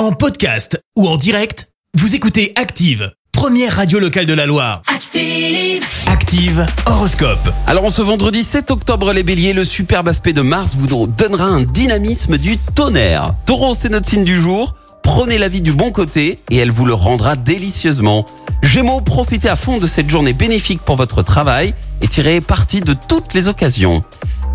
[0.00, 4.80] En podcast ou en direct, vous écoutez Active, première radio locale de la Loire.
[4.86, 5.84] Active.
[6.06, 7.52] Active Horoscope.
[7.66, 11.44] Alors en ce vendredi 7 octobre les béliers, le superbe aspect de Mars vous donnera
[11.44, 13.34] un dynamisme du tonnerre.
[13.46, 14.74] Taureau, c'est notre signe du jour.
[15.02, 18.24] Prenez la vie du bon côté et elle vous le rendra délicieusement.
[18.62, 22.94] Gémeaux, profitez à fond de cette journée bénéfique pour votre travail et tirez parti de
[22.94, 24.00] toutes les occasions.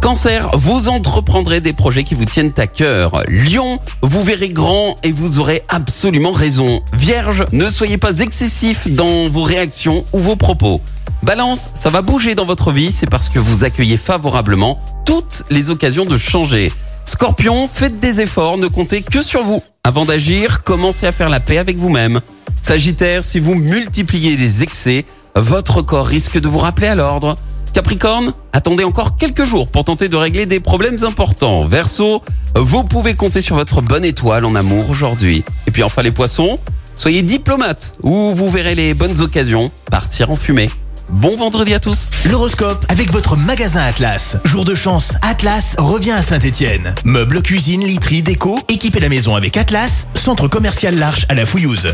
[0.06, 3.24] Cancer, vous entreprendrez des projets qui vous tiennent à cœur.
[3.28, 6.84] Lion, vous verrez grand et vous aurez absolument raison.
[6.94, 10.80] Vierge, ne soyez pas excessif dans vos réactions ou vos propos.
[11.24, 15.72] Balance, ça va bouger dans votre vie, c'est parce que vous accueillez favorablement toutes les
[15.72, 16.72] occasions de changer.
[17.06, 19.64] Scorpion, faites des efforts, ne comptez que sur vous.
[19.84, 22.22] Avant d'agir, commencez à faire la paix avec vous-même.
[22.62, 25.04] Sagittaire, si vous multipliez les excès,
[25.36, 27.36] votre corps risque de vous rappeler à l'ordre.
[27.76, 31.66] Capricorne, attendez encore quelques jours pour tenter de régler des problèmes importants.
[31.66, 32.24] Verseau,
[32.56, 35.44] vous pouvez compter sur votre bonne étoile en amour aujourd'hui.
[35.68, 36.56] Et puis enfin les poissons,
[36.96, 40.70] soyez diplomate ou vous verrez les bonnes occasions partir en fumée.
[41.10, 44.38] Bon vendredi à tous L'horoscope avec votre magasin Atlas.
[44.46, 46.96] Jour de chance, Atlas revient à Saint-Etienne.
[47.04, 51.92] Meubles, cuisine, literie, déco, équipez la maison avec Atlas, centre commercial L'Arche à la Fouillouse.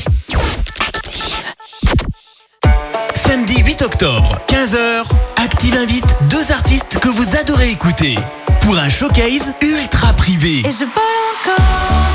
[3.16, 5.06] Samedi 8 octobre, 15h,
[5.54, 8.18] Active invite deux artistes que vous adorez écouter.
[8.62, 10.60] Pour un showcase ultra privé.
[10.60, 11.58] Et je encore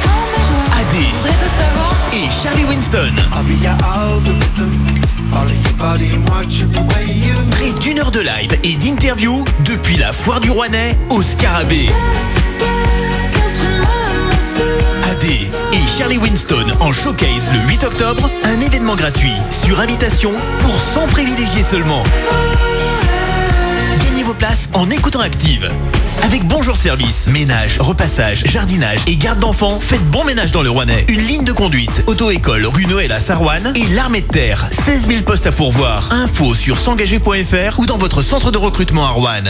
[0.05, 0.65] dans mes joies.
[0.81, 1.95] AD Voudrais tout savoir.
[2.15, 3.13] et Charlie Winston.
[7.51, 11.91] Près d'une heure de live et d'interview depuis la foire du Rouennais au Scarabée.
[15.11, 20.75] AD et Charlie Winston en showcase le 8 octobre, un événement gratuit sur invitation pour
[20.81, 22.03] 100 privilégiés seulement.
[24.39, 25.71] Places en écoutant Active.
[26.23, 31.07] Avec Bonjour Service, ménage, repassage, jardinage et garde d'enfants, faites bon ménage dans le Rouennais.
[31.09, 34.67] Une ligne de conduite, auto-école rue Noël à Sarouane et l'armée de terre.
[34.71, 36.09] 16 000 postes à pourvoir.
[36.13, 39.45] Info sur s'engager.fr ou dans votre centre de recrutement à Rouen.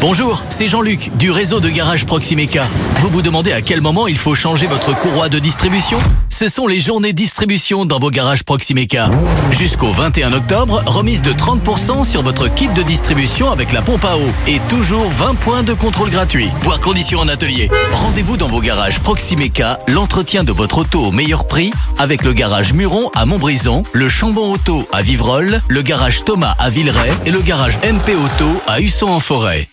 [0.00, 2.66] Bonjour, c'est Jean-Luc du réseau de garage Proximeca.
[2.96, 5.98] Vous vous demandez à quel moment il faut changer votre courroie de distribution?
[6.28, 9.10] Ce sont les journées distribution dans vos garages Proximeca.
[9.52, 14.16] Jusqu'au 21 octobre, remise de 30% sur votre kit de distribution avec la pompe à
[14.16, 17.70] eau et toujours 20 points de contrôle gratuit, voire conditions en atelier.
[17.92, 22.72] Rendez-vous dans vos garages Proximeca, l'entretien de votre auto au meilleur prix avec le garage
[22.72, 27.40] Muron à Montbrison, le Chambon Auto à Vivroll, le garage Thomas à Villeray et le
[27.40, 29.68] garage MP Auto à Husson en Forêt.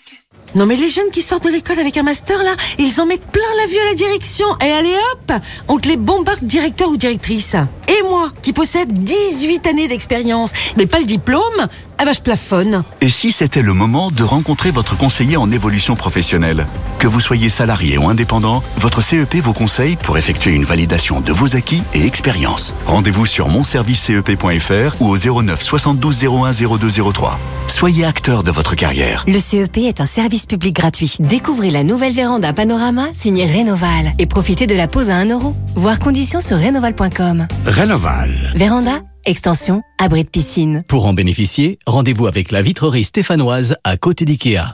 [0.55, 3.25] Non mais les jeunes qui sortent de l'école avec un master là, ils en mettent
[3.31, 6.97] plein la vue à la direction et allez hop, on te les bombarde directeur ou
[6.97, 7.55] directrice.
[7.87, 11.67] Et moi, qui possède 18 années d'expérience, mais pas le diplôme,
[11.99, 12.83] ah bah je plafonne.
[13.01, 16.65] Et si c'était le moment de rencontrer votre conseiller en évolution professionnelle?
[16.97, 21.31] Que vous soyez salarié ou indépendant, votre CEP vous conseille pour effectuer une validation de
[21.31, 22.73] vos acquis et expériences.
[22.85, 27.39] Rendez-vous sur monservicecep.fr ou au 09 72 01 0203.
[27.67, 29.23] Soyez acteur de votre carrière.
[29.27, 31.15] Le CEP est un service public gratuit.
[31.19, 35.55] Découvrez la nouvelle véranda Panorama signée Rénoval et profitez de la pause à 1 euro.
[35.75, 37.47] Voir conditions sur rénoval.com.
[37.65, 38.53] Rénoval.
[38.55, 40.83] Véranda, extension, abri de piscine.
[40.87, 44.73] Pour en bénéficier, rendez-vous avec la vitrerie stéphanoise à côté d'IKEA.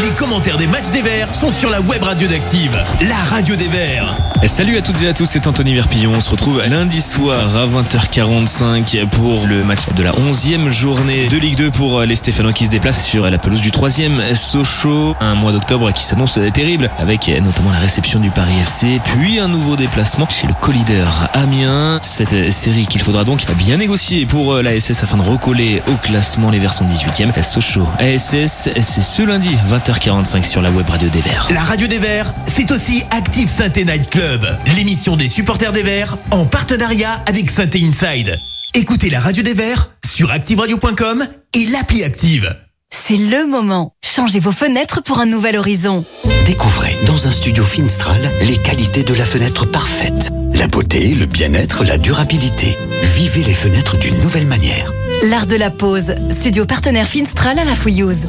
[0.00, 3.68] Les commentaires des matchs des Verts sont sur la web radio d'Active, la radio des
[3.68, 4.16] Verts.
[4.48, 6.12] Salut à toutes et à tous, c'est Anthony Verpillon.
[6.16, 11.36] On se retrouve lundi soir à 20h45 pour le match de la 11e journée de
[11.36, 15.14] Ligue 2 pour les Stéphanois qui se déplacent sur la pelouse du 3e Sochaux.
[15.20, 19.48] Un mois d'octobre qui s'annonce terrible avec notamment la réception du Paris FC, puis un
[19.48, 22.00] nouveau déplacement chez le co-leader Amiens.
[22.02, 26.50] Cette série qu'il faudra donc bien négocier pour la SS afin de recoller au classement.
[26.50, 27.30] Les Verts sont 18e.
[27.42, 31.48] Sochaux ASS, c'est ce lundi 20h45 sur la web radio des Verts.
[31.52, 36.18] La radio des Verts, c'est aussi Active Synthé Night Club, l'émission des supporters des Verts
[36.30, 38.38] en partenariat avec Synthé Inside.
[38.74, 42.54] Écoutez la radio des Verts sur activeradio.com et l'appli Active.
[42.90, 43.94] C'est le moment.
[44.04, 46.04] Changez vos fenêtres pour un nouvel horizon.
[46.46, 50.30] Découvrez dans un studio Finstral les qualités de la fenêtre parfaite.
[50.54, 52.76] La beauté, le bien-être, la durabilité.
[53.16, 54.92] Vivez les fenêtres d'une nouvelle manière.
[55.22, 56.16] L'art de la pause.
[56.30, 58.26] Studio partenaire Finstral à la Fouillouse.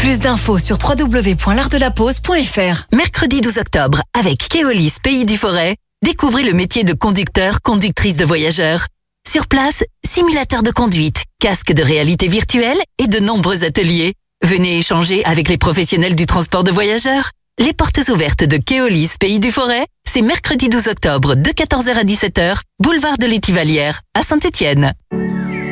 [0.00, 2.86] Plus d'infos sur www.l'artdelapose.fr.
[2.92, 8.24] Mercredi 12 octobre, avec Keolis Pays du Forêt, découvrez le métier de conducteur, conductrice de
[8.24, 8.88] voyageurs.
[9.30, 14.14] Sur place, simulateur de conduite, casque de réalité virtuelle et de nombreux ateliers.
[14.44, 17.30] Venez échanger avec les professionnels du transport de voyageurs.
[17.60, 22.02] Les portes ouvertes de Keolis Pays du Forêt, c'est mercredi 12 octobre de 14h à
[22.02, 24.92] 17h, boulevard de l'Étivalière, à Saint-Étienne.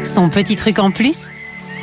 [0.05, 1.29] Son petit truc en plus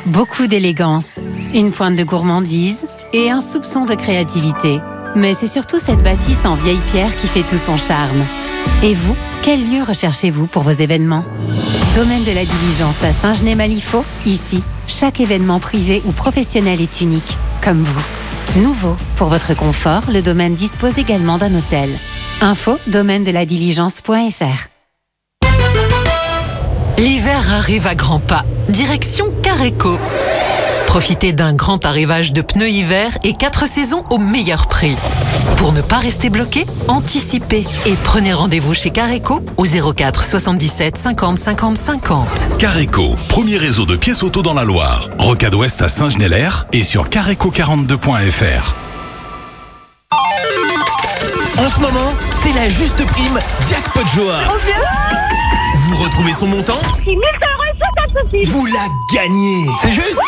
[0.06, 1.18] Beaucoup d'élégance,
[1.54, 4.80] une pointe de gourmandise et un soupçon de créativité.
[5.16, 8.24] Mais c'est surtout cette bâtisse en vieille pierre qui fait tout son charme.
[8.82, 11.24] Et vous, quel lieu recherchez-vous pour vos événements?
[11.94, 17.80] Domaine de la diligence à Saint-Genès-Malifaux Ici, chaque événement privé ou professionnel est unique, comme
[17.80, 18.60] vous.
[18.60, 21.90] Nouveau, pour votre confort, le domaine dispose également d'un hôtel.
[22.40, 24.77] Info domaine de la diligence.fr
[26.98, 28.44] L'hiver arrive à grands pas.
[28.68, 30.00] Direction Careco.
[30.88, 34.96] Profitez d'un grand arrivage de pneus hiver et 4 saisons au meilleur prix.
[35.58, 41.38] Pour ne pas rester bloqué, anticipez et prenez rendez-vous chez Careco au 04 77 50
[41.38, 42.28] 50 50.
[42.58, 45.08] Careco, premier réseau de pièces auto dans la Loire.
[45.20, 48.87] Rocade Ouest à Saint-Genélaire et sur careco42.fr.
[51.58, 53.38] En ce moment, c'est la juste prime
[53.68, 54.38] Jackpot Joa.
[55.74, 56.78] Vous retrouvez son montant
[58.46, 60.20] Vous la gagnez C'est juste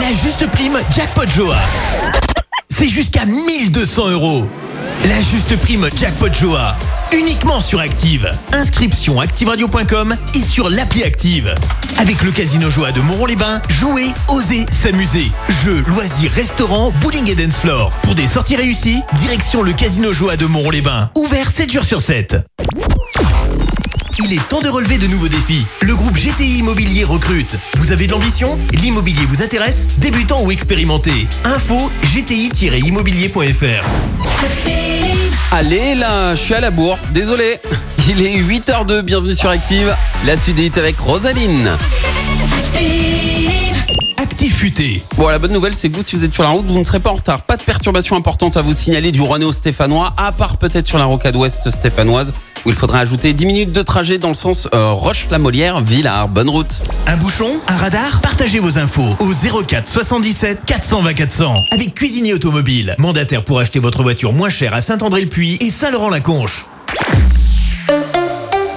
[0.00, 1.56] La juste prime Jackpot Joa.
[2.68, 4.46] C'est jusqu'à 1200 euros.
[5.06, 6.76] La juste prime Jackpot Joa.
[7.14, 8.30] Uniquement sur Active.
[8.52, 11.54] Inscription activeradio.com et sur l'appli Active.
[11.98, 15.30] Avec le Casino Joa de Moron-les-Bains, jouez, osez, s'amuser.
[15.62, 17.92] Jeux, loisirs, restaurants, bowling et dance floor.
[18.02, 21.10] Pour des sorties réussies, direction le Casino Joa de Moron-les-Bains.
[21.16, 22.36] Ouvert 7 jours sur 7.
[24.24, 25.66] Il est temps de relever de nouveaux défis.
[25.82, 27.56] Le groupe GTI Immobilier recrute.
[27.76, 28.58] Vous avez de l'ambition?
[28.72, 29.98] L'immobilier vous intéresse?
[29.98, 33.84] Débutant ou expérimenté Info gti-immobilier.fr
[35.54, 36.98] Allez là, je suis à la bourre.
[37.12, 37.60] Désolé.
[38.08, 39.94] Il est 8h02, bienvenue sur Active.
[40.24, 41.76] La suite est avec Rosaline.
[44.16, 45.02] Active futé.
[45.14, 46.84] Bon, la bonne nouvelle, c'est que vous, si vous êtes sur la route, vous ne
[46.84, 47.42] serez pas en retard.
[47.42, 51.04] Pas de perturbations importantes à vous signaler du au Stéphanois, à part peut-être sur la
[51.04, 52.32] rocade ouest stéphanoise,
[52.64, 56.28] où il faudra ajouter 10 minutes de trajet dans le sens euh, Roche-la-Molière, Villars.
[56.28, 56.82] Bonne route.
[57.06, 62.94] Un bouchon Un radar Partagez vos infos au 04 77 420 400 avec Cuisinier Automobile,
[62.98, 66.66] mandataire pour acheter votre voiture moins chère à Saint-André-le-Puy et Saint-Laurent-la-Conche.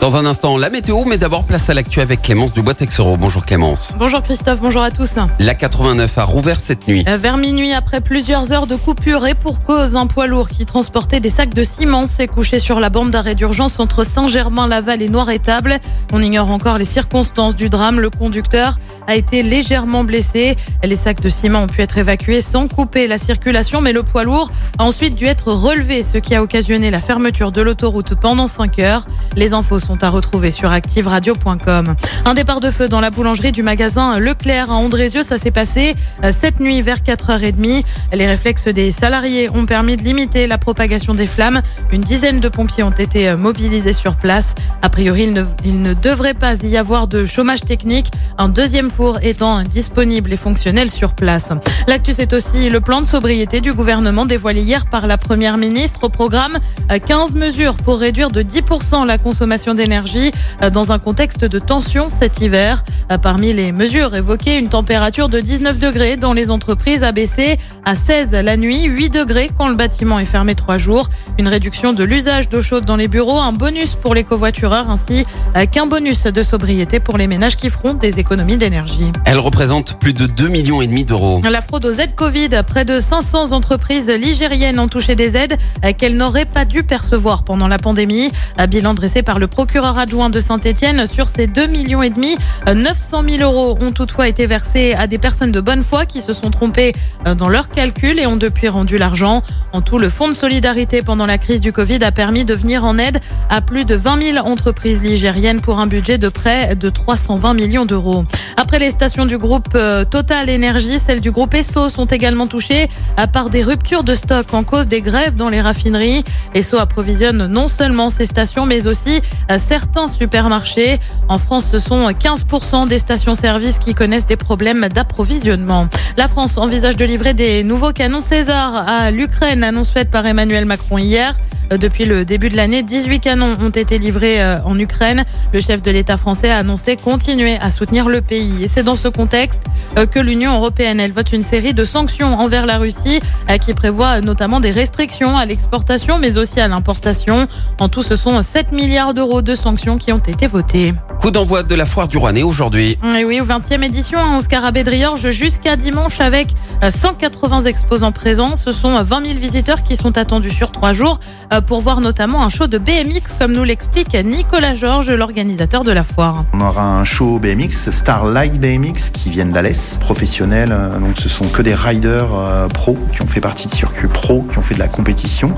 [0.06, 3.18] Dans un instant, la météo, mais d'abord place à l'actu avec Clémence Dubois Texero.
[3.18, 3.96] Bonjour Clémence.
[3.98, 5.18] Bonjour Christophe, bonjour à tous.
[5.40, 7.04] La 89 a rouvert cette nuit.
[7.08, 10.68] Euh, Vers minuit, après plusieurs heures de coupure et pour cause, un poids lourd qui
[10.68, 15.10] transportait des sacs de ciment s'est couché sur la bande d'arrêt d'urgence entre Saint-Germain-Laval et
[15.10, 15.80] Noir-Étable.
[16.14, 18.00] On ignore encore les circonstances du drame.
[18.00, 20.56] Le conducteur a été légèrement blessé.
[20.84, 24.24] Les sacs de ciment ont pu être évacués sans couper la circulation, mais le poids
[24.24, 28.46] lourd a ensuite dû être relevé, ce qui a occasionné la fermeture de l'autoroute pendant
[28.46, 29.08] 5 heures.
[29.36, 31.96] Les infos sont à retrouver sur activeradio.com.
[32.26, 35.96] Un départ de feu dans la boulangerie du magasin Leclerc à Andrézieux, ça s'est passé
[36.24, 37.84] euh, cette nuit vers 4h30.
[38.14, 41.62] Les réflexes des salariés ont permis de limiter la propagation des flammes.
[41.92, 44.56] Une dizaine de pompiers ont été euh, mobilisés sur place.
[44.82, 49.20] A priori, il ne, il devrait pas y avoir de chômage technique, un deuxième four
[49.22, 51.54] étant disponible et fonctionnel sur place.
[51.88, 56.04] L'actu, c'est aussi le plan de sobriété du gouvernement dévoilé hier par la première ministre
[56.04, 56.58] au programme
[56.92, 61.60] euh, 15 mesures pour réduire de 10% la consommation d'énergie euh, dans un contexte de
[61.60, 62.84] tension cet hiver.
[63.12, 67.58] Euh, Parmi les mesures évoquées, une température de 19 degrés dans les entreprises a baissé
[67.84, 71.94] à 16 la nuit, 8 degrés quand le bâtiment est fermé 3 jours, une réduction
[71.94, 75.24] de l'usage d'eau chaude dans les bureaux, un bonus pour les covoitureurs ainsi
[75.56, 79.12] euh, qu'un bonus de sobriété pour les ménages qui feront des économies d'énergie.
[79.26, 81.42] Elle représente plus de 2 millions et demi d'euros.
[81.44, 85.58] La fraude aux aides Covid, près de 500 entreprises ligériennes ont touché des aides
[85.98, 88.32] qu'elles n'auraient pas dû percevoir pendant la pandémie.
[88.68, 92.74] Bilan dressé par le procureur adjoint de Saint-Etienne sur ces 2 millions et demi, euh,
[92.74, 96.32] 900 000 euros ont toutefois été versés à des personnes de bonne foi qui se
[96.32, 96.94] sont trompées
[97.28, 99.42] euh, dans leurs calculs et ont depuis rendu l'argent.
[99.74, 102.86] En tout, le fonds de solidarité pendant la crise du Covid a permis de venir
[102.86, 106.90] en aide à plus de 20 000 entreprises ligériennes pour un budget de près de
[106.90, 108.24] 320 millions d'euros.
[108.58, 112.88] Après les stations du groupe euh, Total Énergie, celles du groupe Esso sont également touchées
[113.18, 116.24] à part des ruptures de stock en cause des grèves dans les raffineries.
[116.54, 119.22] Esso approvisionne non seulement ces stations, mais aussi
[119.52, 121.00] euh, certains supermarchés.
[121.28, 125.88] En France, ce sont 15% des stations-service qui connaissent des problèmes d'approvisionnement.
[126.16, 130.66] La France envisage de livrer des nouveaux canons César à l'Ukraine, annonce faite par Emmanuel
[130.66, 131.36] Macron hier.
[131.72, 135.24] Euh, Depuis le début de l'année, 18 canons ont été livrés euh, en Ukraine.
[135.54, 138.64] Le chef de l'État français a annoncé continuer à soutenir le pays.
[138.64, 139.62] Et c'est dans ce contexte
[139.98, 143.20] euh, que l'Union européenne elle vote une série de sanctions envers la Russie
[143.62, 147.48] qui prévoit notamment des restrictions à l'exportation mais aussi à l'importation.
[147.80, 150.94] En tout, ce sont 7 milliards d'euros de sanctions qui ont été votés.
[151.20, 152.98] Coup d'envoi de la foire du Rouennais aujourd'hui.
[153.18, 156.50] Et oui, au 20e édition, au Scarabée de Riorges jusqu'à dimanche avec
[156.84, 158.56] euh, 180 exposants présents.
[158.56, 161.20] Ce sont euh, 20 000 visiteurs qui sont attendus sur trois jours
[161.62, 166.04] pour voir notamment un show de BMX, comme nous l'explique Nicolas Georges, l'organisateur de la
[166.04, 166.46] foire.
[166.54, 170.72] On aura un show BMX, Starlight BMX, qui viennent d'Alès, professionnels.
[170.72, 174.08] euh, Donc ce sont que des riders euh, pro qui ont fait partie de circuits
[174.08, 175.52] pro, qui ont fait de la compétition.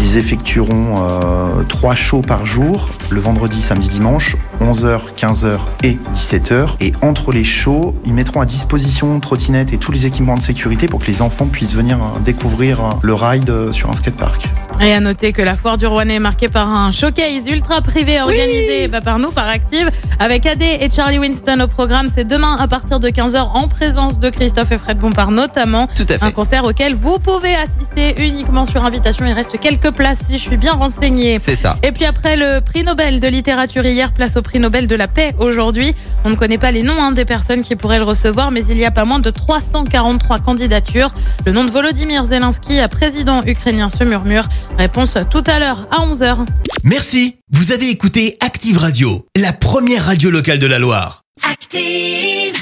[0.00, 6.76] Ils effectueront euh, trois shows par jour, le vendredi, samedi, dimanche, 11h, 15h et 17h.
[6.80, 10.86] Et entre les shows, ils mettront à disposition trottinettes et tous les équipements de sécurité
[10.88, 14.48] pour que les enfants puissent venir euh, découvrir euh, le ride euh, sur un skatepark.
[14.88, 18.22] Et à noter que la foire du Rouennais est marquée par un showcase ultra privé
[18.22, 22.08] organisé bah, par nous, par Active, avec AD et Charlie Winston au programme.
[22.08, 25.88] C'est demain à partir de 15h en présence de Christophe et Fred Bompard notamment.
[25.88, 26.24] Tout à fait.
[26.24, 29.26] Un concert auquel vous pouvez assister uniquement sur invitation.
[29.26, 31.38] Il reste quelques places si je suis bien renseignée.
[31.38, 31.76] C'est ça.
[31.82, 35.06] Et puis après le prix Nobel de littérature hier, place au prix Nobel de la
[35.06, 35.94] paix aujourd'hui.
[36.24, 38.78] On ne connaît pas les noms hein, des personnes qui pourraient le recevoir, mais il
[38.78, 41.10] y a pas moins de 343 candidatures.
[41.44, 44.48] Le nom de Volodymyr Zelensky, président ukrainien, se murmure.
[44.78, 46.46] Réponse tout à l'heure à 11h.
[46.84, 47.36] Merci.
[47.50, 51.22] Vous avez écouté Active Radio, la première radio locale de la Loire.
[51.42, 52.57] Active.